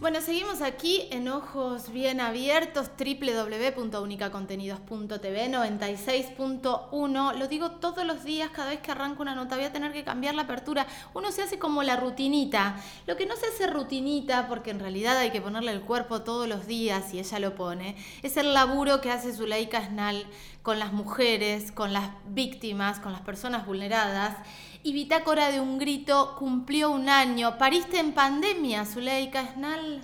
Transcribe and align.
Bueno, 0.00 0.20
seguimos 0.20 0.60
aquí 0.62 1.08
en 1.10 1.28
Ojos 1.28 1.90
Bien 1.90 2.20
Abiertos, 2.20 2.90
www.unicacontenidos.tv 2.98 5.50
96.1. 5.50 7.34
Lo 7.36 7.48
digo 7.48 7.72
todos 7.72 8.06
los 8.06 8.24
días, 8.24 8.48
cada 8.50 8.70
vez 8.70 8.80
que 8.80 8.92
arranco 8.92 9.20
una 9.22 9.34
nota, 9.34 9.56
voy 9.56 9.66
a 9.66 9.72
tener 9.72 9.92
que 9.92 10.04
cambiar 10.04 10.34
la 10.34 10.42
apertura. 10.42 10.86
Uno 11.12 11.32
se 11.32 11.42
hace 11.42 11.58
como 11.58 11.82
la 11.82 11.96
rutinita. 11.96 12.76
Lo 13.06 13.16
que 13.16 13.26
no 13.26 13.36
se 13.36 13.44
hace 13.46 13.66
rutinita, 13.66 14.48
porque 14.48 14.70
en 14.70 14.80
realidad 14.80 15.18
hay 15.18 15.30
que 15.30 15.42
ponerle 15.42 15.72
el 15.72 15.82
cuerpo 15.82 16.22
todos 16.22 16.48
los 16.48 16.66
días 16.66 17.12
y 17.12 17.18
ella 17.18 17.38
lo 17.40 17.54
pone, 17.54 17.96
es 18.22 18.38
el 18.38 18.54
laburo 18.54 19.02
que 19.02 19.10
hace 19.10 19.34
Zuleika 19.34 19.86
Snal 19.86 20.24
con 20.62 20.78
las 20.78 20.94
mujeres, 20.94 21.72
con 21.72 21.92
las 21.92 22.08
víctimas, 22.26 23.00
con 23.00 23.12
las 23.12 23.20
personas 23.20 23.66
vulneradas 23.66 24.38
y 24.84 24.92
Bitácora 24.92 25.50
de 25.50 25.60
un 25.60 25.78
grito 25.78 26.36
cumplió 26.38 26.90
un 26.90 27.08
año. 27.08 27.56
¿Pariste 27.56 27.98
en 27.98 28.12
pandemia, 28.12 28.84
Zuleika 28.84 29.40
Esnal? 29.40 30.02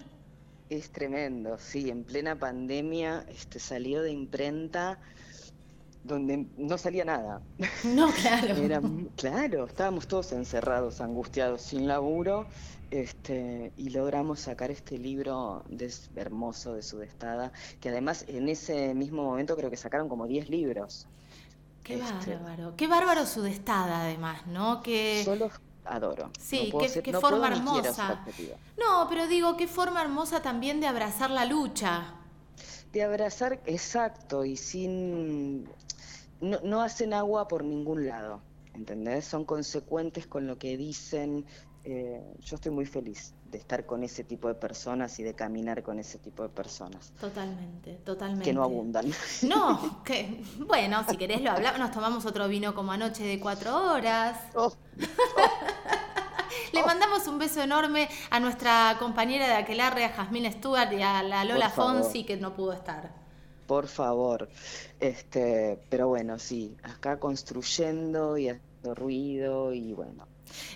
Es 0.70 0.90
tremendo, 0.90 1.58
sí, 1.58 1.90
en 1.90 2.02
plena 2.02 2.34
pandemia 2.34 3.26
este, 3.28 3.58
salió 3.58 4.00
de 4.02 4.12
imprenta 4.12 4.98
donde 6.02 6.46
no 6.56 6.78
salía 6.78 7.04
nada. 7.04 7.42
No, 7.84 8.10
claro. 8.10 8.80
claro, 9.16 9.66
estábamos 9.66 10.08
todos 10.08 10.32
encerrados, 10.32 11.02
angustiados, 11.02 11.60
sin 11.60 11.86
laburo, 11.86 12.46
este, 12.90 13.72
y 13.76 13.90
logramos 13.90 14.40
sacar 14.40 14.70
este 14.70 14.96
libro 14.96 15.62
de, 15.68 15.92
hermoso 16.16 16.72
de 16.72 16.82
Sudestada, 16.82 17.52
que 17.82 17.90
además 17.90 18.24
en 18.28 18.48
ese 18.48 18.94
mismo 18.94 19.24
momento 19.24 19.56
creo 19.56 19.68
que 19.68 19.76
sacaron 19.76 20.08
como 20.08 20.26
10 20.26 20.48
libros. 20.48 21.06
Qué 21.82 21.94
este, 21.94 22.36
bárbaro, 22.36 22.74
qué 22.76 22.86
bárbaro 22.86 23.26
su 23.26 23.42
destada 23.42 24.02
además, 24.02 24.46
¿no? 24.46 24.82
Que... 24.82 25.22
Solo 25.24 25.50
adoro. 25.84 26.30
Sí, 26.38 26.72
qué, 27.02 27.12
forma 27.14 27.48
hermosa. 27.48 28.24
No, 28.78 29.06
pero 29.08 29.26
digo, 29.26 29.56
qué 29.56 29.66
forma 29.66 30.02
hermosa 30.02 30.42
también 30.42 30.80
de 30.80 30.86
abrazar 30.86 31.30
la 31.30 31.44
lucha. 31.44 32.14
De 32.92 33.02
abrazar, 33.02 33.60
exacto, 33.66 34.44
y 34.44 34.56
sin... 34.56 35.64
No, 36.40 36.58
no 36.62 36.82
hacen 36.82 37.12
agua 37.12 37.48
por 37.48 37.64
ningún 37.64 38.06
lado, 38.06 38.40
¿entendés? 38.74 39.26
Son 39.26 39.44
consecuentes 39.44 40.26
con 40.26 40.46
lo 40.46 40.58
que 40.58 40.76
dicen. 40.76 41.44
Eh, 41.84 42.22
yo 42.40 42.56
estoy 42.56 42.72
muy 42.72 42.86
feliz 42.86 43.34
de 43.50 43.58
estar 43.58 43.84
con 43.84 44.04
ese 44.04 44.22
tipo 44.24 44.48
de 44.48 44.54
personas 44.54 45.18
y 45.18 45.22
de 45.22 45.34
caminar 45.34 45.82
con 45.82 45.98
ese 45.98 46.18
tipo 46.18 46.42
de 46.42 46.48
personas. 46.48 47.12
Totalmente, 47.20 47.94
totalmente. 48.04 48.44
Que 48.44 48.52
no 48.52 48.62
abundan. 48.62 49.06
No, 49.42 50.02
que 50.04 50.42
bueno, 50.66 51.04
si 51.08 51.16
querés 51.16 51.42
lo 51.42 51.50
hablamos, 51.50 51.80
nos 51.80 51.90
tomamos 51.90 52.26
otro 52.26 52.46
vino 52.48 52.74
como 52.74 52.92
anoche 52.92 53.24
de 53.24 53.40
cuatro 53.40 53.92
horas. 53.92 54.38
Oh. 54.54 54.72
Le 56.72 56.82
mandamos 56.84 57.26
un 57.26 57.38
beso 57.38 57.62
enorme 57.62 58.08
a 58.30 58.38
nuestra 58.38 58.96
compañera 58.98 59.48
de 59.48 59.54
Aquelarre, 59.54 60.04
a 60.04 60.10
Jasmine 60.10 60.52
Stewart 60.52 60.92
y 60.92 61.02
a 61.02 61.22
la 61.22 61.44
Lola 61.44 61.70
Fonsi 61.70 62.24
que 62.24 62.36
no 62.36 62.54
pudo 62.54 62.72
estar. 62.72 63.10
Por 63.66 63.86
favor. 63.86 64.48
Este, 64.98 65.80
pero 65.88 66.08
bueno, 66.08 66.38
sí, 66.38 66.76
acá 66.82 67.18
construyendo 67.18 68.36
y 68.36 68.48
haciendo 68.48 68.94
ruido 68.94 69.72
y 69.72 69.92
bueno. 69.92 70.26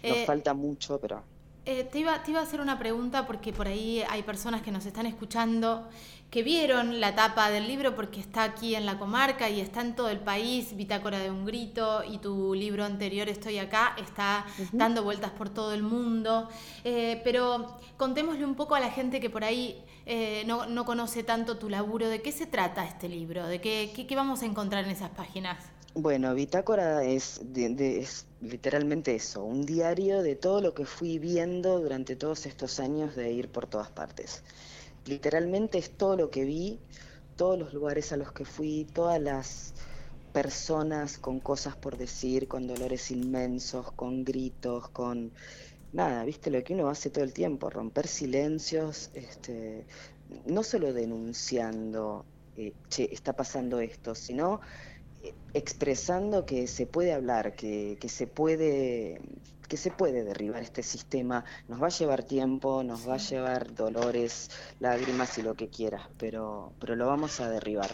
Nos 0.03 0.17
eh, 0.19 0.25
falta 0.27 0.55
mucho, 0.55 1.01
pero 1.01 1.23
eh, 1.67 1.85
te, 1.85 1.99
iba, 2.01 2.23
te 2.23 2.31
iba 2.31 2.41
a 2.41 2.43
hacer 2.43 2.61
una 2.61 2.79
pregunta 2.79 3.27
porque 3.27 3.53
por 3.53 3.69
ahí 3.69 4.03
hay 4.09 4.23
personas 4.23 4.63
que 4.63 4.71
nos 4.71 4.87
están 4.87 5.07
escuchando 5.07 5.89
que 6.35 6.43
vieron 6.43 6.99
la 6.99 7.15
tapa 7.15 7.49
del 7.49 7.69
libro 7.69 7.95
porque 7.95 8.19
está 8.19 8.43
aquí 8.43 8.75
en 8.75 8.87
la 8.87 8.99
comarca 8.99 9.49
y 9.49 9.61
está 9.61 9.83
en 9.83 9.95
todo 9.95 10.09
el 10.09 10.19
país, 10.19 10.75
Bitácora 10.77 11.21
de 11.21 11.31
un 11.31 11.45
grito, 11.45 12.03
y 12.03 12.19
tu 12.19 12.55
libro 12.55 12.85
anterior, 12.85 13.29
Estoy 13.29 13.59
acá, 13.59 13.95
está 13.99 14.45
dando 14.73 15.05
vueltas 15.05 15.31
por 15.31 15.49
todo 15.49 15.73
el 15.73 15.85
mundo. 15.85 16.49
Eh, 16.83 17.21
pero 17.23 17.79
contémosle 17.97 18.45
un 18.45 18.57
poco 18.57 18.75
a 18.75 18.81
la 18.81 18.91
gente 18.91 19.21
que 19.21 19.31
por 19.31 19.45
ahí 19.45 19.81
eh, 20.07 20.43
no, 20.45 20.85
conoce 20.85 21.23
tanto 21.23 21.57
tu 21.57 21.71
laburo, 21.71 22.09
¿de 22.09 22.21
qué 22.21 22.33
se 22.33 22.47
trata 22.47 22.85
este 22.85 23.09
libro? 23.09 23.47
¿De 23.47 23.61
qué, 23.61 23.93
qué, 23.95 24.17
vamos 24.17 24.43
a 24.43 24.47
encontrar 24.47 24.85
en 24.85 24.91
esas 24.91 25.11
páginas? 25.11 25.59
Bueno, 25.97 26.35
Bitácora 26.35 27.05
es, 27.05 27.41
es 27.55 28.27
literalmente 28.41 29.15
eso, 29.15 29.45
un 29.45 29.65
diario 29.65 30.23
de 30.23 30.35
todo 30.35 30.61
lo 30.61 30.75
que 30.75 30.87
fui 30.87 31.21
viendo 31.21 31.79
durante 31.81 32.17
todos 32.17 32.47
estos 32.47 32.81
años 32.81 33.15
de 33.15 33.31
ir 33.31 33.49
por 33.49 33.69
todas 33.69 33.91
partes. 33.93 34.43
Literalmente 35.07 35.79
es 35.79 35.97
todo 35.97 36.17
lo 36.17 36.31
que 36.31 36.45
vi, 36.45 36.81
todos 37.37 37.57
los 37.59 37.73
lugares 37.73 38.13
a 38.13 38.17
los 38.17 38.33
que 38.33 38.45
fui, 38.45 38.87
todas 38.93 39.21
las 39.21 39.73
personas 40.33 41.17
con 41.19 41.39
cosas 41.39 41.77
por 41.77 41.97
decir, 41.97 42.49
con 42.49 42.67
dolores 42.67 43.13
inmensos, 43.13 43.93
con 43.93 44.25
gritos, 44.25 44.89
con 44.89 45.33
nada, 45.93 46.25
viste 46.25 46.51
lo 46.51 46.65
que 46.65 46.75
uno 46.75 46.89
hace 46.89 47.11
todo 47.11 47.23
el 47.23 47.33
tiempo, 47.33 47.71
romper 47.71 48.09
silencios, 48.09 49.11
este, 49.15 49.87
no 50.47 50.65
solo 50.65 50.93
denunciando, 50.93 52.25
eh, 52.57 52.73
che, 52.89 53.09
está 53.13 53.35
pasando 53.35 53.79
esto, 53.81 54.15
sino 54.15 54.61
expresando 55.53 56.45
que 56.45 56.67
se 56.67 56.87
puede 56.87 57.13
hablar, 57.13 57.55
que, 57.55 57.99
se 58.09 58.27
puede 58.27 59.21
que 59.69 59.77
se 59.79 59.91
puede 59.91 60.25
derribar 60.25 60.63
este 60.63 60.83
sistema. 60.83 61.45
Nos 61.69 61.83
va 61.83 61.87
a 61.87 61.91
llevar 61.91 62.25
tiempo, 62.25 62.83
nos 62.83 63.09
va 63.09 63.15
a 63.15 63.19
llevar 63.19 63.75
dolores, 63.75 64.51
lágrimas 64.79 65.39
y 65.39 65.43
lo 65.43 65.55
que 65.55 65.69
quieras, 65.69 66.09
pero, 66.19 66.73
pero 66.79 66.97
lo 66.97 67.07
vamos 67.07 67.41
a 67.41 67.49
derribar. 67.49 67.91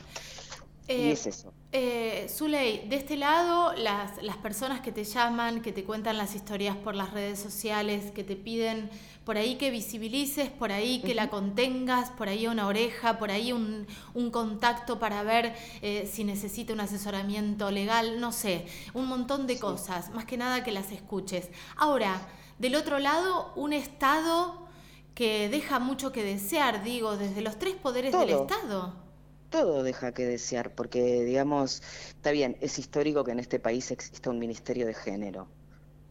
y 0.89 0.93
eh, 0.93 1.13
es 1.13 1.27
eso. 1.27 1.53
Eh, 1.73 2.27
Zuley, 2.29 2.89
de 2.89 2.97
este 2.97 3.17
lado, 3.17 3.73
las, 3.75 4.21
las 4.25 4.37
personas 4.39 4.81
que 4.81 4.91
te 4.91 5.05
llaman, 5.05 5.63
que 5.63 5.73
te 5.73 5.85
cuentan 5.85 6.19
las 6.19 6.35
historias 6.35 6.77
por 6.77 6.97
las 6.97 7.13
redes 7.13 7.39
sociales, 7.39 8.11
que 8.11 8.25
te 8.25 8.35
piden 8.35 8.91
por 9.25 9.37
ahí 9.37 9.55
que 9.55 9.71
visibilices, 9.71 10.51
por 10.51 10.73
ahí 10.73 11.01
que 11.01 11.15
la 11.15 11.31
contengas, 11.31 12.11
por 12.11 12.29
ahí 12.29 12.49
una 12.49 12.67
oreja, 12.67 13.21
por 13.21 13.31
ahí 13.31 13.53
un, 13.53 13.87
contacto 14.33 14.99
para 14.99 15.23
ver 15.23 15.55
eh, 15.81 16.11
si 16.13 16.25
necesita 16.25 16.73
un 16.73 16.81
asesoramiento 16.81 17.71
legal, 17.71 18.19
no 18.19 18.33
sé, 18.33 18.67
un 18.93 19.07
montón 19.07 19.47
de 19.47 19.61
cosas, 19.61 20.11
más 20.11 20.25
que 20.25 20.37
nada 20.37 20.65
que 20.65 20.73
las 20.73 20.91
escuches. 20.91 21.51
Ahora, 21.77 22.21
del 22.59 22.75
otro 22.75 22.99
lado, 22.99 23.53
un 23.55 23.73
Estado 23.73 24.67
que 25.15 25.49
deja 25.49 25.79
mucho 25.79 26.11
que 26.11 26.25
desear, 26.25 26.83
digo, 26.83 27.17
desde 27.17 27.43
los 27.43 27.61
tres 27.61 27.77
poderes 27.77 28.13
del 28.13 28.31
Estado 28.31 29.10
todo 29.51 29.83
deja 29.83 30.13
que 30.13 30.27
desear, 30.27 30.75
porque 30.75 31.25
digamos, 31.25 31.83
está 32.09 32.31
bien, 32.31 32.57
es 32.61 32.79
histórico 32.79 33.25
que 33.25 33.33
en 33.33 33.41
este 33.41 33.59
país 33.61 33.91
exista 33.91 34.31
un 34.31 34.39
ministerio 34.39 34.87
de 34.87 34.95
género, 34.95 35.49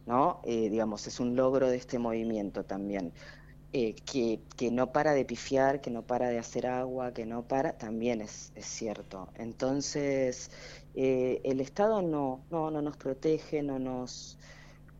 ¿no? 0.06 0.40
Eh, 0.44 0.70
digamos, 0.70 1.06
es 1.06 1.20
un 1.20 1.36
logro 1.36 1.68
de 1.68 1.76
este 1.76 1.98
movimiento 1.98 2.64
también. 2.64 3.12
Eh, 3.72 3.94
que, 4.04 4.40
que, 4.56 4.72
no 4.72 4.90
para 4.92 5.12
de 5.12 5.24
pifiar, 5.24 5.80
que 5.80 5.90
no 5.92 6.02
para 6.04 6.28
de 6.28 6.38
hacer 6.38 6.66
agua, 6.66 7.12
que 7.12 7.24
no 7.24 7.46
para, 7.46 7.78
también 7.78 8.20
es, 8.20 8.52
es 8.56 8.66
cierto. 8.66 9.28
Entonces, 9.36 10.50
eh, 10.96 11.40
el 11.44 11.60
Estado 11.60 12.02
no, 12.02 12.44
no, 12.50 12.70
no 12.72 12.82
nos 12.82 12.96
protege, 12.96 13.62
no 13.62 13.78
nos, 13.78 14.38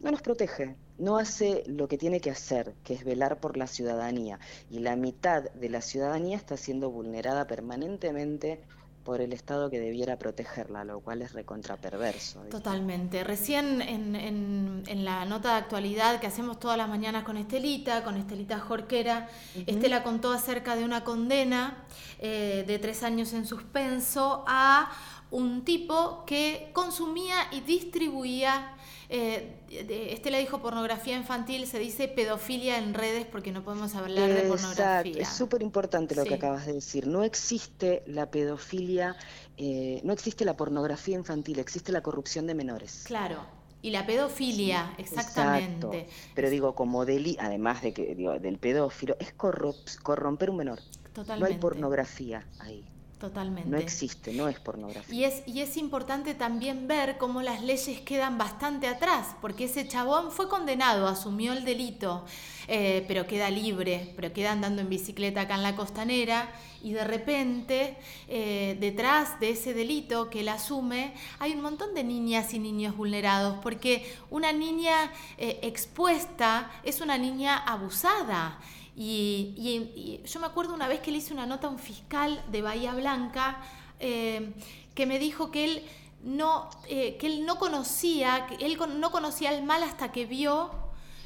no 0.01 0.13
nos 0.13 0.23
protege, 0.23 0.77
no 1.01 1.17
hace 1.17 1.65
lo 1.67 1.89
que 1.89 1.99
tiene 1.99 2.21
que 2.21 2.31
hacer, 2.31 2.75
que 2.85 2.95
es 2.95 3.05
velar 3.05 3.41
por 3.41 3.57
la 3.57 3.67
ciudadanía. 3.67 4.39
Y 4.71 4.81
la 4.81 4.97
mitad 4.97 5.51
de 5.51 5.69
la 5.69 5.81
ciudadanía 5.81 6.37
está 6.37 6.57
siendo 6.57 6.91
vulnerada 6.91 7.47
permanentemente 7.47 8.61
por 9.05 9.23
el 9.23 9.33
Estado 9.33 9.71
que 9.71 9.81
debiera 9.81 10.19
protegerla, 10.19 10.85
lo 10.85 11.01
cual 11.01 11.23
es 11.23 11.33
recontraperverso. 11.33 12.41
Totalmente. 12.51 13.25
Recién 13.25 13.81
en, 13.81 15.05
la 15.05 15.25
nota 15.25 15.53
de 15.53 15.59
actualidad 15.59 16.21
que 16.21 16.27
hacemos 16.27 16.61
todas 16.61 16.77
las 16.77 16.89
mañanas 16.89 17.25
con 17.25 17.39
Estelita, 17.39 18.05
con 18.05 18.17
Estelita 18.17 18.61
Jorquera, 18.61 19.29
Estela 19.67 20.03
contó 20.03 20.33
acerca 20.33 20.77
de 20.77 20.85
una 20.85 21.03
condena 21.03 21.87
eh, 22.19 22.65
de 22.67 22.79
tres 22.79 23.03
años 23.03 23.33
en 23.33 23.47
suspenso 23.47 24.45
a 24.47 24.93
un 25.31 25.65
tipo 25.65 26.25
que 26.27 26.71
consumía 26.75 27.37
y 27.53 27.61
distribuía 27.61 28.77
eh, 29.11 30.13
Estela 30.13 30.39
dijo 30.39 30.63
pornografía 30.63 31.17
infantil, 31.17 31.67
se 31.67 31.81
dice 31.81 32.07
pedofilia 32.07 32.79
en 32.79 32.95
redes 32.95 33.27
porque 33.27 33.51
no 33.51 33.65
podemos 33.65 33.95
hablar 33.97 34.29
de 34.29 34.43
pornografía. 34.43 35.23
Es 35.23 35.29
súper 35.29 35.63
importante 35.63 36.15
lo 36.15 36.25
que 36.25 36.35
acabas 36.35 36.67
de 36.67 36.75
decir. 36.75 37.09
No 37.09 37.25
existe 37.25 38.05
la 38.07 38.31
pedofilia, 38.31 39.17
eh, 39.57 40.01
no 40.05 40.13
existe 40.13 40.45
la 40.45 40.57
pornografía 40.57 41.17
infantil, 41.17 41.59
existe 41.59 41.91
la 41.91 42.03
corrupción 42.03 42.47
de 42.47 42.55
menores. 42.55 43.03
Claro. 43.05 43.45
Y 43.83 43.91
la 43.91 44.07
pedofilia, 44.07 44.95
exactamente. 44.99 46.07
Pero 46.35 46.51
digo, 46.51 46.75
como 46.75 47.05
deli, 47.05 47.37
además 47.41 47.83
de 47.83 47.93
que 47.93 48.15
digo, 48.15 48.39
del 48.39 48.59
pedófilo, 48.59 49.17
es 49.19 49.33
corromper 49.33 50.51
un 50.51 50.57
menor. 50.57 50.81
Totalmente. 51.13 51.41
No 51.41 51.47
hay 51.47 51.61
pornografía 51.61 52.47
ahí. 52.61 52.85
Totalmente. 53.21 53.69
No 53.69 53.77
existe, 53.77 54.33
no 54.33 54.49
es 54.49 54.59
pornografía. 54.61 55.15
Y 55.15 55.25
es, 55.25 55.43
y 55.47 55.61
es 55.61 55.77
importante 55.77 56.33
también 56.33 56.89
ver 56.89 57.19
cómo 57.19 57.43
las 57.43 57.63
leyes 57.63 58.01
quedan 58.01 58.39
bastante 58.39 58.89
atrás, 58.89 59.37
porque 59.43 59.65
ese 59.65 59.87
chabón 59.87 60.33
fue 60.33 60.49
condenado, 60.49 61.07
asumió 61.07 61.53
el 61.53 61.67
delito, 61.67 62.25
eh, 62.67 63.05
pero 63.07 63.27
queda 63.27 63.51
libre, 63.51 64.15
pero 64.17 64.33
queda 64.33 64.53
andando 64.53 64.81
en 64.81 64.89
bicicleta 64.89 65.43
acá 65.43 65.57
en 65.57 65.65
la 65.65 65.77
costanera, 65.77 66.51
y 66.83 66.93
de 66.93 67.05
repente, 67.05 67.99
eh, 68.27 68.79
detrás 68.81 69.39
de 69.39 69.51
ese 69.51 69.75
delito 69.75 70.31
que 70.31 70.41
él 70.41 70.49
asume, 70.49 71.13
hay 71.41 71.53
un 71.53 71.61
montón 71.61 71.93
de 71.93 72.05
niñas 72.05 72.55
y 72.55 72.59
niños 72.59 72.97
vulnerados, 72.97 73.59
porque 73.63 74.11
una 74.31 74.51
niña 74.55 75.13
eh, 75.37 75.59
expuesta 75.61 76.71
es 76.85 77.03
una 77.03 77.19
niña 77.19 77.59
abusada. 77.59 78.59
Y, 79.03 80.21
yo 80.27 80.41
me 80.41 80.47
acuerdo 80.47 80.75
una 80.75 80.87
vez 80.87 81.01
que 81.01 81.11
le 81.11 81.17
hice 81.19 81.33
una 81.33 81.47
nota 81.47 81.69
a 81.69 81.71
un 81.71 81.79
fiscal 81.79 82.45
de 82.49 82.61
Bahía 82.61 82.93
Blanca 82.93 83.63
eh, 83.99 84.53
que 84.95 85.07
me 85.07 85.19
dijo 85.19 85.51
que 85.51 85.65
él 85.65 85.83
no, 86.23 86.69
eh, 86.87 87.17
que 87.17 87.27
él 87.27 87.47
no 87.47 87.59
conocía, 87.59 88.47
que 88.47 88.63
él 88.63 88.79
no 88.99 89.11
conocía 89.11 89.55
el 89.55 89.65
mal 89.65 89.83
hasta 89.85 90.13
que 90.13 90.27
vio 90.27 90.71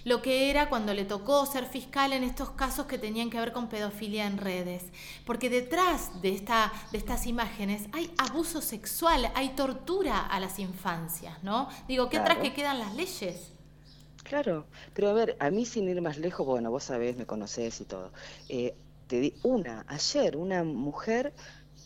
lo 0.04 0.22
que 0.22 0.50
era 0.50 0.68
cuando 0.68 0.94
le 0.94 1.04
tocó 1.04 1.44
ser 1.46 1.66
fiscal 1.66 2.12
en 2.12 2.22
estos 2.22 2.50
casos 2.50 2.86
que 2.86 2.96
tenían 2.96 3.28
que 3.28 3.40
ver 3.40 3.52
con 3.52 3.68
pedofilia 3.68 4.26
en 4.26 4.38
redes. 4.38 4.84
Porque 5.26 5.50
detrás 5.50 6.22
de, 6.22 6.28
esta, 6.28 6.72
de 6.92 6.98
estas 6.98 7.26
imágenes 7.26 7.88
hay 7.92 8.08
abuso 8.18 8.60
sexual, 8.60 9.32
hay 9.34 9.48
tortura 9.56 10.20
a 10.20 10.38
las 10.38 10.60
infancias, 10.60 11.42
¿no? 11.42 11.68
Digo, 11.88 12.08
¿qué 12.08 12.18
atrás 12.18 12.38
que 12.38 12.54
quedan 12.54 12.78
las 12.78 12.94
leyes? 12.94 13.53
Claro, 14.24 14.68
pero 14.94 15.08
a 15.08 15.12
ver, 15.12 15.36
a 15.38 15.50
mí 15.50 15.64
sin 15.66 15.88
ir 15.88 16.00
más 16.02 16.18
lejos, 16.18 16.46
bueno, 16.46 16.70
vos 16.70 16.84
sabés, 16.84 17.16
me 17.16 17.26
conocés 17.26 17.80
y 17.80 17.84
todo. 17.86 18.12
Eh, 18.48 18.76
te 19.06 19.20
di 19.20 19.38
una, 19.42 19.84
ayer, 19.88 20.36
una 20.36 20.64
mujer 20.64 21.34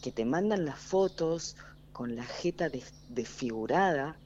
que 0.02 0.12
te 0.12 0.24
mandan 0.24 0.64
las 0.64 0.78
fotos 0.80 1.56
con 1.92 2.14
la 2.16 2.24
jeta 2.24 2.70
desfigurada, 3.08 4.20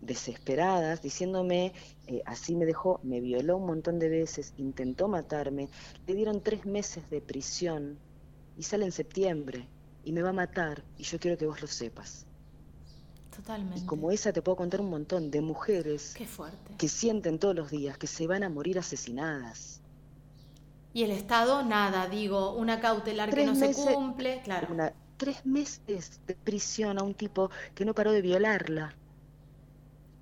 desesperadas, 0.00 1.02
diciéndome, 1.02 1.74
eh, 2.06 2.22
así 2.26 2.54
me 2.56 2.66
dejó, 2.66 3.00
me 3.02 3.20
violó 3.20 3.56
un 3.58 3.66
montón 3.66 3.98
de 3.98 4.08
veces, 4.10 4.54
intentó 4.56 5.08
matarme, 5.08 5.70
le 6.06 6.14
dieron 6.14 6.42
tres 6.42 6.64
meses 6.66 7.10
de 7.10 7.20
prisión 7.20 8.00
y 8.56 8.62
sale 8.64 8.84
en 8.86 8.92
septiembre 8.92 9.70
y 10.04 10.12
me 10.12 10.22
va 10.22 10.30
a 10.30 10.32
matar 10.32 10.84
y 10.96 11.02
yo 11.04 11.18
quiero 11.18 11.36
que 11.38 11.46
vos 11.46 11.60
lo 11.62 11.66
sepas. 11.68 12.26
Totalmente. 13.36 13.80
Y 13.80 13.86
como 13.86 14.10
esa 14.10 14.32
te 14.32 14.40
puedo 14.40 14.56
contar 14.56 14.80
un 14.80 14.88
montón 14.88 15.30
de 15.30 15.42
mujeres 15.42 16.16
que 16.78 16.88
sienten 16.88 17.38
todos 17.38 17.54
los 17.54 17.70
días 17.70 17.98
que 17.98 18.06
se 18.06 18.26
van 18.26 18.42
a 18.42 18.48
morir 18.48 18.78
asesinadas. 18.78 19.80
Y 20.94 21.02
el 21.02 21.10
Estado, 21.10 21.62
nada, 21.62 22.08
digo, 22.08 22.54
una 22.54 22.80
cautelar 22.80 23.34
que 23.34 23.44
no 23.44 23.54
se 23.54 23.74
cumple, 23.74 24.40
claro. 24.42 24.68
tres 25.18 25.44
meses 25.44 26.20
de 26.26 26.34
prisión 26.34 26.98
a 26.98 27.02
un 27.02 27.12
tipo 27.12 27.50
que 27.74 27.84
no 27.84 27.92
paró 27.94 28.12
de 28.12 28.22
violarla. 28.22 28.94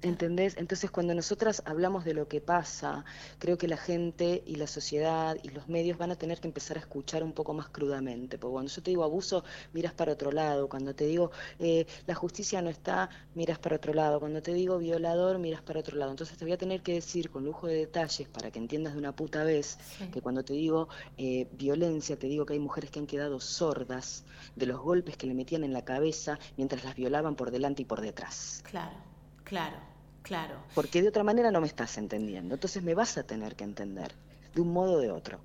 ¿Entendés? 0.04 0.58
Entonces 0.58 0.90
cuando 0.90 1.14
nosotras 1.14 1.62
hablamos 1.64 2.04
de 2.04 2.12
lo 2.12 2.28
que 2.28 2.42
pasa, 2.42 3.06
creo 3.38 3.56
que 3.56 3.66
la 3.66 3.78
gente 3.78 4.42
y 4.44 4.56
la 4.56 4.66
sociedad 4.66 5.34
y 5.42 5.48
los 5.48 5.66
medios 5.66 5.96
van 5.96 6.10
a 6.10 6.16
tener 6.16 6.40
que 6.40 6.46
empezar 6.46 6.76
a 6.76 6.80
escuchar 6.80 7.24
un 7.24 7.32
poco 7.32 7.54
más 7.54 7.70
crudamente. 7.70 8.36
Porque 8.36 8.52
cuando 8.52 8.70
yo 8.70 8.82
te 8.82 8.90
digo 8.90 9.02
abuso, 9.02 9.44
miras 9.72 9.94
para 9.94 10.12
otro 10.12 10.30
lado. 10.30 10.68
Cuando 10.68 10.94
te 10.94 11.06
digo 11.06 11.30
eh, 11.58 11.86
la 12.06 12.14
justicia 12.14 12.60
no 12.60 12.68
está, 12.68 13.08
miras 13.34 13.58
para 13.58 13.76
otro 13.76 13.94
lado. 13.94 14.20
Cuando 14.20 14.42
te 14.42 14.52
digo 14.52 14.76
violador, 14.76 15.38
miras 15.38 15.62
para 15.62 15.80
otro 15.80 15.96
lado. 15.96 16.10
Entonces 16.10 16.36
te 16.36 16.44
voy 16.44 16.52
a 16.52 16.58
tener 16.58 16.82
que 16.82 16.92
decir 16.92 17.30
con 17.30 17.42
lujo 17.42 17.66
de 17.66 17.76
detalles 17.76 18.28
para 18.28 18.50
que 18.50 18.58
entiendas 18.58 18.92
de 18.92 18.98
una 18.98 19.16
puta 19.16 19.42
vez 19.42 19.78
que 20.12 20.20
cuando 20.20 20.44
te 20.44 20.52
digo 20.52 20.90
eh, 21.16 21.48
violencia, 21.52 22.18
te 22.18 22.26
digo 22.26 22.44
que 22.44 22.52
hay 22.52 22.58
mujeres 22.58 22.90
que 22.90 22.98
han 22.98 23.06
quedado 23.06 23.40
sordas 23.40 24.26
de 24.54 24.66
los 24.66 24.78
golpes 24.80 25.16
que 25.16 25.26
le 25.26 25.32
metían 25.32 25.64
en 25.64 25.72
la 25.72 25.82
cabeza 25.82 26.38
mientras 26.58 26.84
las 26.84 26.94
violaban 26.94 27.36
por 27.36 27.50
delante 27.50 27.80
y 27.80 27.84
por 27.86 28.02
detrás. 28.02 28.62
Claro, 28.68 28.98
claro. 29.44 29.93
Claro. 30.24 30.54
Porque 30.74 31.02
de 31.02 31.08
otra 31.08 31.22
manera 31.22 31.50
no 31.50 31.60
me 31.60 31.66
estás 31.66 31.98
entendiendo. 31.98 32.54
Entonces 32.54 32.82
me 32.82 32.94
vas 32.94 33.16
a 33.18 33.22
tener 33.24 33.54
que 33.54 33.64
entender, 33.64 34.12
de 34.54 34.60
un 34.62 34.72
modo 34.72 34.94
o 34.94 34.98
de 34.98 35.10
otro. 35.10 35.38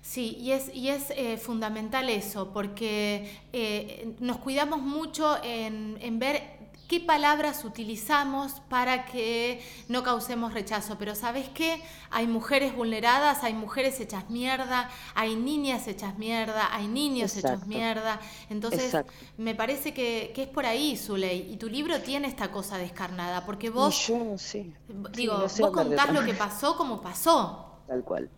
Sí, 0.00 0.36
y 0.40 0.52
es, 0.52 0.74
y 0.74 0.88
es 0.88 1.10
eh, 1.10 1.36
fundamental 1.36 2.08
eso, 2.08 2.52
porque 2.52 3.40
eh, 3.52 4.14
nos 4.20 4.38
cuidamos 4.38 4.82
mucho 4.82 5.42
en, 5.42 5.98
en 6.00 6.18
ver 6.18 6.53
qué 6.88 7.00
palabras 7.00 7.64
utilizamos 7.64 8.60
para 8.68 9.06
que 9.06 9.62
no 9.88 10.02
causemos 10.02 10.54
rechazo. 10.54 10.96
Pero 10.98 11.14
¿sabes 11.14 11.48
qué? 11.50 11.82
Hay 12.10 12.26
mujeres 12.26 12.74
vulneradas, 12.74 13.44
hay 13.44 13.54
mujeres 13.54 14.00
hechas 14.00 14.30
mierda, 14.30 14.90
hay 15.14 15.36
niñas 15.36 15.86
hechas 15.88 16.18
mierda, 16.18 16.74
hay 16.74 16.88
niños 16.88 17.36
hechos 17.36 17.66
mierda. 17.66 18.20
Entonces, 18.50 18.96
me 19.36 19.54
parece 19.54 19.94
que, 19.94 20.32
es 20.34 20.48
por 20.48 20.66
ahí, 20.66 20.96
Zuley. 20.96 21.52
Y 21.52 21.56
tu 21.56 21.68
libro 21.68 22.00
tiene 22.00 22.28
esta 22.28 22.50
cosa 22.50 22.78
descarnada, 22.78 23.44
porque 23.46 23.70
vos... 23.70 24.06
yo, 24.06 24.36
sí. 24.38 24.74
Digo, 25.12 25.38
vos 25.38 25.70
contás 25.72 26.12
lo 26.12 26.24
que 26.24 26.34
pasó 26.34 26.76
como 26.76 27.00
pasó. 27.00 27.80
Tal 27.86 28.02
cual, 28.02 28.30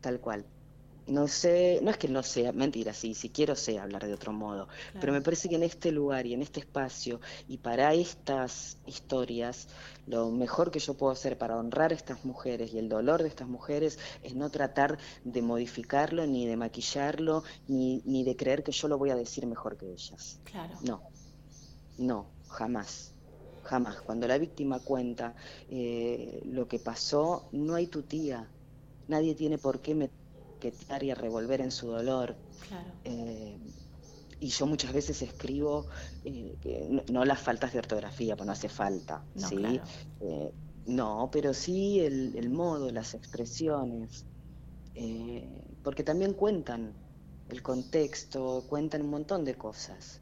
tal 0.00 0.20
cual 0.20 0.44
no 1.06 1.28
sé, 1.28 1.80
no 1.82 1.90
es 1.90 1.98
que 1.98 2.08
no 2.08 2.22
sea, 2.22 2.52
mentira, 2.52 2.92
sí, 2.92 3.14
si 3.14 3.30
quiero 3.30 3.54
sé 3.54 3.78
hablar 3.78 4.06
de 4.06 4.14
otro 4.14 4.32
modo, 4.32 4.68
pero 5.00 5.12
me 5.12 5.20
parece 5.20 5.48
que 5.48 5.54
en 5.54 5.62
este 5.62 5.92
lugar 5.92 6.26
y 6.26 6.34
en 6.34 6.42
este 6.42 6.60
espacio 6.60 7.20
y 7.48 7.58
para 7.58 7.94
estas 7.94 8.78
historias, 8.86 9.68
lo 10.06 10.30
mejor 10.30 10.70
que 10.70 10.80
yo 10.80 10.94
puedo 10.94 11.12
hacer 11.12 11.38
para 11.38 11.56
honrar 11.56 11.92
a 11.92 11.94
estas 11.94 12.24
mujeres 12.24 12.72
y 12.74 12.78
el 12.78 12.88
dolor 12.88 13.22
de 13.22 13.28
estas 13.28 13.48
mujeres 13.48 13.98
es 14.22 14.34
no 14.34 14.50
tratar 14.50 14.98
de 15.24 15.42
modificarlo, 15.42 16.26
ni 16.26 16.46
de 16.46 16.56
maquillarlo, 16.56 17.44
ni, 17.68 18.02
ni 18.04 18.24
de 18.24 18.36
creer 18.36 18.62
que 18.64 18.72
yo 18.72 18.88
lo 18.88 18.98
voy 18.98 19.10
a 19.10 19.16
decir 19.16 19.46
mejor 19.46 19.76
que 19.76 19.92
ellas. 19.92 20.40
Claro. 20.44 20.74
No, 20.82 21.02
no, 21.98 22.26
jamás. 22.48 23.12
Jamás. 23.62 24.00
Cuando 24.02 24.28
la 24.28 24.38
víctima 24.38 24.78
cuenta 24.78 25.34
eh, 25.68 26.40
lo 26.44 26.68
que 26.68 26.78
pasó, 26.78 27.48
no 27.52 27.74
hay 27.74 27.88
tu 27.88 28.02
tía. 28.02 28.48
Nadie 29.08 29.34
tiene 29.34 29.58
por 29.58 29.80
qué 29.80 29.94
meter 29.94 30.25
y 31.02 31.10
a 31.10 31.14
revolver 31.14 31.60
en 31.60 31.70
su 31.70 31.88
dolor. 31.88 32.36
Eh, 33.04 33.58
y 34.38 34.48
yo 34.48 34.66
muchas 34.66 34.92
veces 34.92 35.22
escribo 35.22 35.86
eh, 36.24 37.02
no, 37.10 37.24
las 37.24 37.40
faltas 37.40 37.72
de 37.72 37.78
ortografía, 37.78 38.36
pues 38.36 38.46
no 38.46 38.52
hace 38.52 38.68
falta, 38.68 39.22
no, 39.34 39.48
¿sí? 39.48 39.80
Eh, 40.20 40.52
no, 40.86 41.30
pero 41.32 41.54
sí 41.54 42.00
el, 42.00 42.36
el 42.36 42.50
modo, 42.50 42.90
las 42.90 43.14
expresiones, 43.14 44.24
porque 45.82 46.02
también 46.02 46.32
cuentan 46.32 46.92
el 47.48 47.62
contexto, 47.62 48.64
cuentan 48.68 49.02
un 49.02 49.10
montón 49.10 49.44
de 49.44 49.54
cosas. 49.54 50.20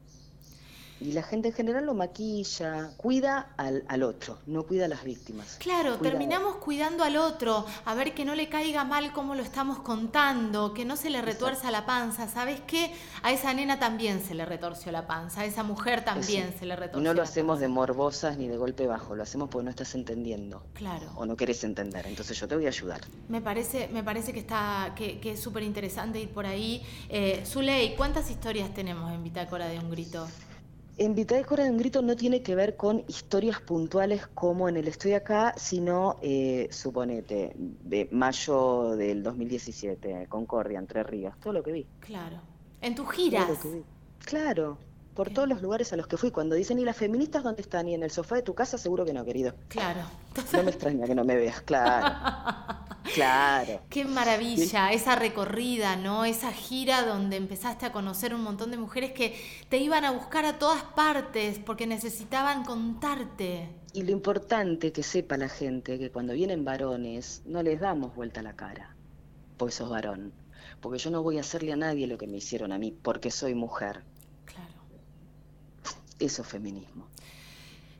Y 1.01 1.13
la 1.13 1.23
gente 1.23 1.49
en 1.49 1.55
general 1.55 1.87
lo 1.87 1.95
maquilla, 1.95 2.91
cuida 2.97 3.53
al, 3.57 3.85
al 3.89 4.03
otro, 4.03 4.39
no 4.47 4.63
cuida 4.65 4.87
a 4.87 4.89
las 4.89 5.05
víctimas. 5.05 5.57
Claro, 5.59 5.99
terminamos 5.99 6.57
cuidando 6.57 7.05
al 7.05 7.17
otro, 7.17 7.67
a 7.85 7.95
ver 7.95 8.15
que 8.15 8.25
no 8.25 8.35
le 8.35 8.49
caiga 8.49 8.85
mal 8.85 9.13
como 9.13 9.35
lo 9.35 9.43
estamos 9.43 9.81
contando, 9.81 10.73
que 10.73 10.85
no 10.85 10.97
se 10.97 11.11
le 11.11 11.21
retuerza 11.21 11.71
la 11.71 11.85
panza. 11.85 12.29
¿Sabes 12.29 12.61
qué? 12.67 12.93
A 13.23 13.33
esa 13.33 13.53
nena 13.53 13.79
también 13.79 14.23
se 14.23 14.35
le 14.35 14.45
retorció 14.45 14.93
la 14.93 15.07
panza, 15.07 15.43
a 15.43 15.45
esa 15.45 15.63
mujer 15.63 16.05
también 16.05 16.55
se 16.59 16.65
le 16.65 16.77
retorció. 16.77 17.03
No 17.03 17.15
lo 17.15 17.23
hacemos 17.23 17.61
de 17.61 17.69
morbosas 17.69 18.39
ni 18.39 18.49
de 18.49 18.57
golpe 18.57 18.87
bajo, 18.87 19.15
lo 19.15 19.23
hacemos 19.23 19.49
porque 19.49 19.65
no 19.65 19.71
estás 19.71 19.95
entendiendo. 19.95 20.65
Claro. 20.75 21.07
O 21.17 21.27
no 21.27 21.37
querés 21.37 21.65
entender, 21.65 22.07
entonces 22.07 22.39
yo 22.39 22.49
te 22.49 22.55
voy 22.55 22.67
a 22.67 22.69
ayudar. 22.69 23.01
Me 23.29 23.41
parece, 23.41 23.89
me 23.89 24.03
parece 24.03 24.33
que 24.33 24.41
está, 24.41 24.93
que, 24.95 25.21
es 25.23 25.41
súper 25.41 25.63
interesante 25.63 26.21
ir 26.21 26.31
por 26.31 26.47
ahí. 26.47 26.83
Eh, 27.09 27.43
Zuley, 27.47 27.97
¿cuántas 27.97 28.31
historias 28.31 28.73
tenemos 28.73 29.13
en 29.13 29.23
Bitácora 29.23 29.67
de 29.67 29.79
un 29.79 29.91
grito? 29.91 30.27
En 30.97 31.17
Bitácora 31.17 31.65
de 31.65 31.71
un 31.71 31.79
grito 31.79 32.03
no 32.03 32.15
tiene 32.15 32.41
que 32.43 32.55
ver 32.55 32.77
con 32.77 33.05
historias 33.09 33.61
puntuales 33.61 34.29
como 34.29 34.69
en 34.69 34.77
el 34.77 34.87
Estoy 34.87 35.15
acá, 35.15 35.53
sino, 35.57 36.19
eh, 36.23 36.69
suponete, 36.71 37.53
de 37.57 38.09
mayo 38.13 38.95
del 38.97 39.25
2017, 39.25 40.29
Concordia, 40.29 40.79
Entre 40.79 41.03
Ríos, 41.03 41.35
todo 41.41 41.53
lo 41.53 41.65
que 41.65 41.73
vi. 41.73 41.87
Claro. 41.99 42.41
En 42.81 42.95
tus 42.95 43.11
giras. 43.11 43.49
Claro, 44.25 44.79
por 45.15 45.31
todos 45.31 45.49
los 45.49 45.63
lugares 45.63 45.93
a 45.93 45.97
los 45.97 46.07
que 46.07 46.17
fui. 46.17 46.31
Cuando 46.31 46.55
dicen, 46.55 46.79
¿y 46.79 46.85
las 46.85 46.97
feministas 46.97 47.43
dónde 47.43 47.63
están? 47.63 47.89
¿Y 47.89 47.95
en 47.95 48.05
el 48.05 48.13
sofá 48.13 48.37
de 48.37 48.43
tu 48.43 48.55
casa? 48.55 48.79
Seguro 48.79 49.05
que 49.05 49.13
no, 49.13 49.25
querido. 49.25 49.55
Claro. 49.67 50.01
No 50.53 50.63
me 50.63 50.71
extraña 50.71 51.07
que 51.07 51.15
no 51.17 51.25
me 51.25 51.35
veas, 51.35 51.61
claro. 51.63 52.77
claro. 53.15 53.81
Qué 53.91 54.05
maravilla, 54.05 54.93
esa 54.93 55.17
recorrida, 55.17 55.97
¿no? 55.97 56.25
Esa 56.25 56.53
gira 56.53 57.05
donde 57.05 57.37
empezaste 57.37 57.87
a 57.87 57.93
conocer 57.93 58.35
un 58.35 58.43
montón 58.43 58.71
de 58.71 58.77
mujeres 58.77 59.13
que 59.13 59.37
te 59.69 59.79
iban 59.79 60.05
a 60.05 60.13
buscar 60.13 60.45
a 60.45 60.59
todas 60.59 60.83
partes 60.83 61.59
porque 61.59 61.87
necesitaban 61.87 62.65
contarte. 62.65 63.69
Y 63.93 64.03
lo 64.03 64.11
importante 64.11 64.93
que 64.93 65.03
sepa 65.03 65.37
la 65.37 65.49
gente 65.49 65.99
que 65.99 66.11
cuando 66.11 66.33
vienen 66.33 66.65
varones 66.65 67.43
no 67.47 67.63
les 67.63 67.81
damos 67.81 68.15
vuelta 68.15 68.43
la 68.43 68.57
cara, 68.57 68.97
pues 69.57 69.75
sos 69.75 69.91
varón. 69.91 70.33
Porque 70.81 70.99
yo 70.99 71.11
no 71.11 71.23
voy 71.23 71.39
a 71.39 71.41
hacerle 71.41 71.73
a 71.73 71.77
nadie 71.77 72.07
lo 72.07 72.19
que 72.19 72.27
me 72.27 72.39
hicieron 72.39 72.73
a 72.73 72.79
mí 72.79 72.91
porque 72.91 73.31
soy 73.31 73.55
mujer. 73.55 74.03
Claro. 74.45 74.83
Eso 76.19 76.43
es 76.43 76.49
feminismo. 76.49 77.09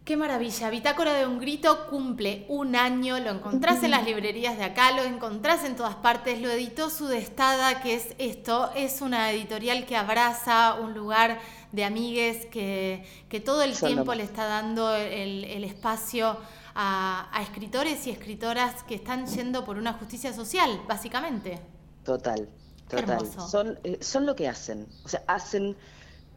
Qué 0.05 0.19
maravilla, 0.19 0.69
Bitácora 0.69 1.15
de 1.15 1.27
un 1.27 1.41
Grito 1.41 1.87
cumple 1.89 2.45
un 2.51 2.77
año, 2.77 3.19
lo 3.21 3.31
encontrás 3.31 3.83
en 3.85 3.91
las 3.91 4.05
librerías 4.05 4.59
de 4.59 4.65
acá, 4.65 4.91
lo 4.91 5.03
encontrás 5.03 5.65
en 5.65 5.77
todas 5.77 5.95
partes, 5.95 6.43
lo 6.43 6.51
editó 6.51 6.91
Sudestada, 6.91 7.81
que 7.81 7.95
es 7.95 8.09
esto, 8.19 8.71
es 8.77 9.01
una 9.01 9.31
editorial 9.31 9.87
que 9.87 9.97
abraza 9.97 10.75
un 10.75 10.93
lugar 10.93 11.41
de 11.73 11.85
amigues 11.85 12.45
que, 12.47 13.03
que 13.31 13.41
todo 13.41 13.63
el 13.63 13.75
tiempo 13.75 14.15
le 14.15 14.25
está 14.25 14.45
dando 14.45 14.95
el, 14.95 15.65
espacio 15.65 16.37
a, 16.75 17.41
escritores 17.41 18.07
y 18.07 18.11
escritoras 18.11 18.83
que 18.83 18.97
están 18.97 19.27
yendo 19.27 19.65
por 19.65 19.79
una 19.79 19.95
justicia 19.95 20.35
social, 20.35 20.83
básicamente. 20.87 21.61
Total, 22.05 22.47
total. 22.91 23.27
Son, 23.49 23.79
eh, 23.85 23.97
son 24.03 24.27
lo 24.27 24.37
que 24.37 24.49
hacen, 24.49 24.87
o 25.03 25.09
sea, 25.09 25.23
hacen 25.27 25.75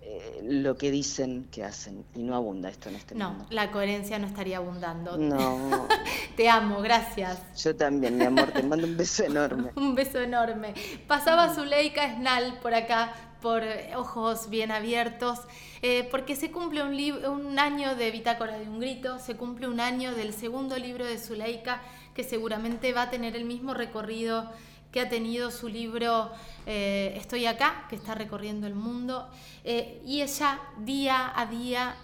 eh, 0.10 0.40
lo 0.42 0.78
que 0.78 0.90
dicen 0.90 1.50
que 1.52 1.66
hacen 1.66 2.06
y 2.16 2.24
no 2.24 2.34
abunda 2.34 2.70
esto 2.70 2.88
en 2.88 2.96
este 2.96 3.14
mundo. 3.14 3.40
No, 3.40 3.46
la 3.50 3.72
coherencia 3.72 4.18
no 4.18 4.26
estaría 4.26 4.56
abundando. 4.58 5.18
No. 5.18 5.86
te 6.38 6.48
amo, 6.48 6.82
gracias. 6.82 7.42
Yo 7.62 7.76
también, 7.76 8.18
mi 8.18 8.24
amor, 8.24 8.52
te 8.52 8.64
mando 8.64 8.88
un 8.88 8.96
beso 8.96 9.26
enorme. 9.26 9.72
un 9.76 9.96
beso 9.96 10.22
enorme. 10.22 10.74
Pasaba 11.08 11.54
Zuleika 11.54 12.06
Esnal 12.06 12.58
por 12.62 12.74
acá, 12.74 13.12
por 13.42 13.64
ojos 13.98 14.50
bien 14.50 14.72
abiertos, 14.72 15.40
eh, 15.82 16.08
porque 16.10 16.38
se 16.38 16.52
cumple 16.52 16.84
un, 16.84 17.26
un 17.26 17.60
año 17.60 17.98
de 17.98 18.10
Bitácora 18.10 18.58
de 18.58 18.70
un 18.70 18.80
Grito, 18.80 19.20
se 19.20 19.36
cumple 19.36 19.68
un 19.68 19.82
año 19.82 20.16
del 20.16 20.32
segundo 20.32 20.78
libro 20.78 21.06
de 21.06 21.18
Zuleika, 21.18 21.82
que 22.14 22.24
seguramente 22.24 22.94
va 22.94 23.04
a 23.04 23.10
tener 23.10 23.36
el 23.36 23.44
mismo 23.44 23.74
recorrido 23.74 24.50
que 24.98 25.02
ha 25.02 25.10
tenido 25.10 25.52
su 25.52 25.70
libro 25.70 26.32
eh, 26.66 27.14
Estoy 27.18 27.46
acá, 27.46 27.86
que 27.88 27.96
está 27.96 28.16
recorriendo 28.16 28.66
el 28.66 28.74
mundo, 28.74 29.30
eh, 29.64 30.02
y 30.04 30.24
ella 30.24 30.60
día 30.80 31.32
a 31.36 31.46
día 31.46 31.96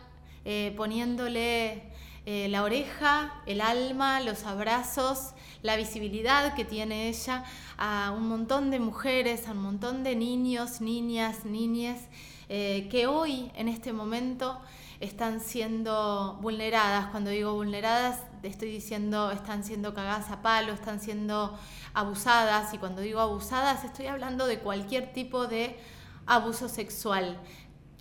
eh, 0.46 0.76
poniéndole 0.78 1.92
la 2.26 2.62
oreja, 2.62 3.42
el 3.48 3.62
alma, 3.62 4.20
los 4.20 4.44
abrazos, 4.44 5.32
la 5.64 5.76
visibilidad 5.76 6.54
que 6.54 6.66
tiene 6.66 7.10
ella 7.10 7.44
a 7.80 8.14
un 8.16 8.28
montón 8.28 8.70
de 8.70 8.80
mujeres, 8.80 9.48
a 9.48 9.54
un 9.54 9.64
montón 9.64 10.04
de 10.04 10.16
niños, 10.16 10.80
niñas, 10.80 11.46
niñas, 11.46 12.00
que 12.48 13.08
hoy, 13.10 13.52
en 13.56 13.70
este 13.70 13.92
momento, 13.92 14.62
están 15.04 15.42
siendo 15.42 16.40
vulneradas. 16.42 17.08
Cuando 17.08 17.30
digo 17.30 17.54
vulneradas, 17.54 18.22
estoy 18.42 18.72
diciendo 18.72 19.32
están 19.32 19.64
siendo 19.64 19.94
cagadas 19.94 20.32
a 20.32 20.42
palo, 20.42 20.72
están 20.72 21.02
siendo 21.02 21.58
abusadas. 21.94 22.74
Y 22.74 22.78
cuando 22.78 23.02
digo 23.02 23.20
abusadas, 23.20 23.84
estoy 23.84 24.08
hablando 24.08 24.48
de 24.48 24.60
cualquier 24.60 25.12
tipo 25.12 25.46
de 25.46 25.78
abuso 26.26 26.70
sexual. 26.70 27.38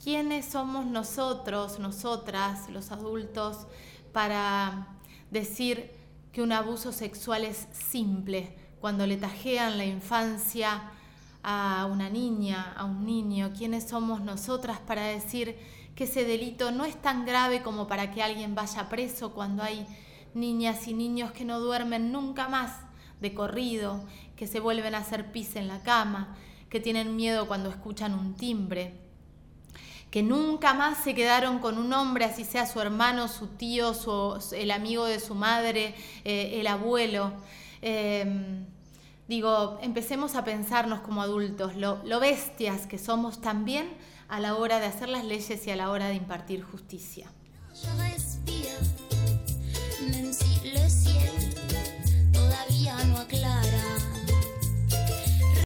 ¿Quiénes 0.02 0.46
somos 0.46 0.86
nosotros, 0.86 1.80
nosotras, 1.80 2.68
los 2.70 2.92
adultos, 2.92 3.66
para 4.12 4.96
decir 5.30 5.90
que 6.32 6.40
un 6.40 6.52
abuso 6.52 6.92
sexual 6.92 7.44
es 7.44 7.66
simple? 7.72 8.56
Cuando 8.80 9.06
le 9.08 9.16
tajean 9.16 9.76
la 9.76 9.84
infancia 9.84 10.90
a 11.42 11.88
una 11.90 12.08
niña, 12.08 12.72
a 12.76 12.84
un 12.84 13.04
niño, 13.04 13.52
¿quiénes 13.56 13.88
somos 13.88 14.20
nosotras 14.20 14.78
para 14.78 15.02
decir 15.02 15.56
que 15.94 16.04
ese 16.04 16.24
delito 16.24 16.70
no 16.70 16.84
es 16.84 17.00
tan 17.00 17.26
grave 17.26 17.62
como 17.62 17.86
para 17.86 18.10
que 18.10 18.22
alguien 18.22 18.54
vaya 18.54 18.88
preso 18.88 19.32
cuando 19.32 19.62
hay 19.62 19.86
niñas 20.34 20.88
y 20.88 20.94
niños 20.94 21.32
que 21.32 21.44
no 21.44 21.60
duermen 21.60 22.12
nunca 22.12 22.48
más 22.48 22.72
de 23.20 23.34
corrido, 23.34 24.04
que 24.36 24.46
se 24.46 24.60
vuelven 24.60 24.94
a 24.94 24.98
hacer 24.98 25.30
pis 25.30 25.54
en 25.56 25.68
la 25.68 25.82
cama, 25.82 26.36
que 26.70 26.80
tienen 26.80 27.14
miedo 27.14 27.46
cuando 27.46 27.68
escuchan 27.68 28.14
un 28.14 28.34
timbre, 28.34 28.94
que 30.10 30.22
nunca 30.22 30.74
más 30.74 31.04
se 31.04 31.14
quedaron 31.14 31.58
con 31.58 31.78
un 31.78 31.92
hombre, 31.92 32.24
así 32.24 32.44
sea 32.44 32.66
su 32.66 32.80
hermano, 32.80 33.28
su 33.28 33.48
tío, 33.48 33.92
el 34.52 34.70
amigo 34.70 35.04
de 35.04 35.20
su 35.20 35.34
madre, 35.34 35.94
eh, 36.24 36.60
el 36.60 36.66
abuelo. 36.66 37.32
Em, 37.82 38.66
digo, 39.28 39.78
empecemos 39.82 40.34
a 40.34 40.44
pensarnos 40.44 41.00
como 41.00 41.22
adultos, 41.22 41.76
lo 41.76 42.20
bestias 42.20 42.86
que 42.86 42.98
somos 42.98 43.40
también 43.40 43.86
a 44.32 44.40
la 44.40 44.56
hora 44.56 44.80
de 44.80 44.86
hacer 44.86 45.10
las 45.10 45.26
leyes 45.26 45.66
y 45.66 45.70
a 45.72 45.76
la 45.76 45.90
hora 45.90 46.08
de 46.08 46.14
impartir 46.14 46.62
justicia. 46.62 47.30